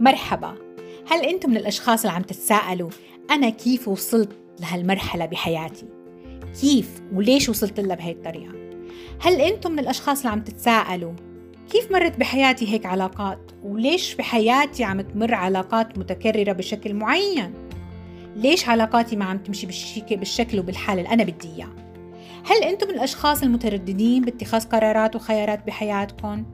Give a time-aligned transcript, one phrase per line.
[0.00, 0.54] مرحبا
[1.10, 2.90] هل أنتم من الأشخاص اللي عم تتساءلوا
[3.30, 4.28] أنا كيف وصلت
[4.60, 5.86] لهالمرحلة بحياتي؟
[6.60, 8.52] كيف وليش وصلت لها بهي الطريقة؟
[9.20, 11.12] هل أنتم من الأشخاص اللي عم تتساءلوا
[11.70, 17.54] كيف مرت بحياتي هيك علاقات؟ وليش بحياتي عم تمر علاقات متكررة بشكل معين؟
[18.36, 19.66] ليش علاقاتي ما عم تمشي
[20.10, 21.74] بالشكل وبالحال اللي أنا بدي إياه؟
[22.46, 26.44] هل أنتم من الأشخاص المترددين باتخاذ قرارات وخيارات بحياتكم؟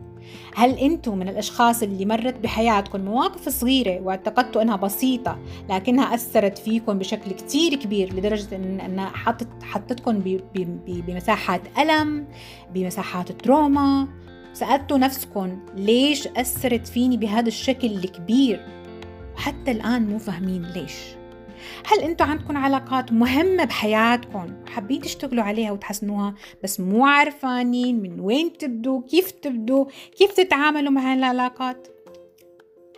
[0.55, 5.39] هل أنتم من الأشخاص اللي مرت بحياتكم مواقف صغيرة واعتقدتوا أنها بسيطة
[5.71, 10.39] لكنها أثرت فيكم بشكل كتير كبير لدرجة إن أنها حطت حطتكم
[10.87, 12.27] بمساحات ألم
[12.75, 14.09] بمساحات تروما؟
[14.53, 18.67] سألتوا نفسكم ليش أثرت فيني بهذا الشكل الكبير؟
[19.35, 21.20] وحتى الآن مو فاهمين ليش.
[21.87, 28.53] هل أنتم عندكم علاقات مهمة بحياتكم وحابين تشتغلوا عليها وتحسنوها بس مو عارفانين من وين
[28.53, 29.85] تبدوا كيف تبدوا
[30.19, 31.89] كيف تتعاملوا مع هالعلاقات؟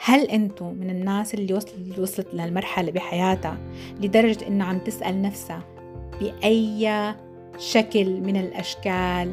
[0.05, 3.59] هل أنتم من الناس اللي وصلت, وصلت للمرحلة بحياتها
[4.01, 5.65] لدرجة انه عم تسأل نفسها
[6.21, 7.15] بأي
[7.59, 9.33] شكل من الأشكال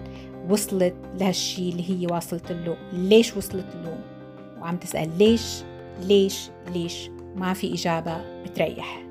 [0.50, 3.98] وصلت لهالشي اللي هي واصلت له؟ ليش وصلت له؟
[4.62, 5.64] وعم تسأل ليش
[6.02, 9.09] ليش ليش؟ ما في إجابة بتريح.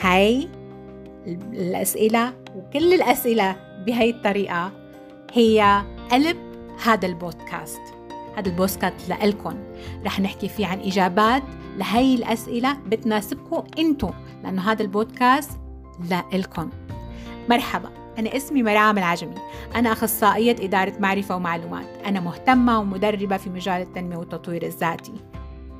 [0.00, 0.48] هاي
[1.26, 3.56] الأسئلة وكل الأسئلة
[3.86, 4.72] بهاي الطريقة
[5.32, 6.36] هي قلب
[6.84, 7.80] هذا البودكاست.
[8.36, 9.58] هذا البودكاست لإلكم
[10.04, 11.42] رح نحكي فيه عن إجابات
[11.76, 14.10] لهي الأسئلة بتناسبكم أنتم
[14.44, 15.50] لأنه هذا البودكاست
[16.10, 16.70] لإلكم
[17.50, 19.34] مرحبا أنا اسمي مرام العجمي.
[19.74, 21.86] أنا أخصائية إدارة معرفة ومعلومات.
[22.06, 25.12] أنا مهتمة ومدربة في مجال التنمية والتطوير الذاتي.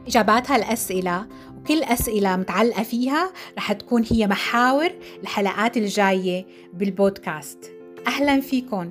[0.06, 4.90] إجابات هالأسئلة وكل أسئلة متعلقة فيها رح تكون هي محاور
[5.22, 7.70] الحلقات الجاية بالبودكاست.
[8.06, 8.90] أهلا فيكم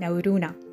[0.00, 0.67] نورونا.